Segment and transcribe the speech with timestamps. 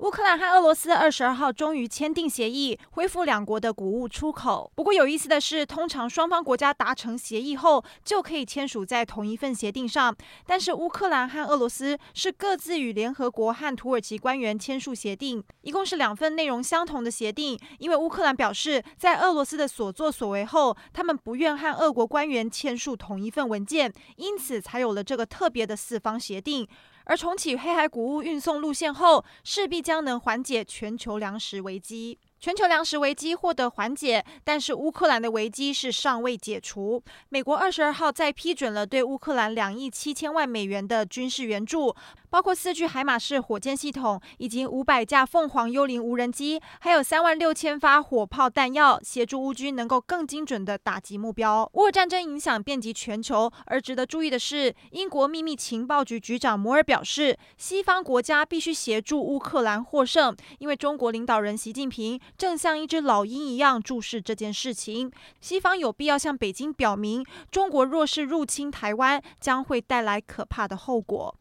[0.00, 4.70] 乌克兰和俄罗斯二十二号终于签订协议，恢复两国的谷物出口。
[4.74, 10.14] 不过有意思的是，通常双方国家达成协议后，就可以签署在同一份协定上。
[10.44, 17.58] 但是乌克兰和俄罗斯是各自与联合国和土耳其官员签署协定，一共是两份内容相同的协定。
[17.78, 26.68] 因为乌克兰表示，在俄罗斯的所作所为后，他们不愿和俄国官员签署同一份文件，因此才有了这个特别的四方协定。
[27.06, 32.18] 而重启黑海谷物运送路线后，势必将能缓解全球粮食危机。
[32.38, 37.02] 全球粮食危机获得缓解，但是乌克兰的危机是尚未解除。
[37.30, 41.96] 美国二十二号再批准了对乌克兰两亿七千万美元的军事援助，
[42.28, 51.68] 包括四具海马式火箭系统，以及五百架凤凰幽灵无人机，还有三万六千发火炮弹药，协助乌军能够更精准地打击目标。
[51.72, 62.20] 乌俄战争影响遍及全球，而值得注意的是，英国秘密情报局局长摩尔表示，西方国家必须协助乌克兰获胜，因为中国领导人习近平。
[62.36, 65.10] 正像一只老鹰一样注视这件事情，
[65.40, 71.34] 西方有必要向北京表明，中国若是入侵台湾，将会带来可怕的后果。